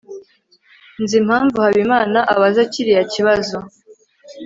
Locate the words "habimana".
1.65-2.19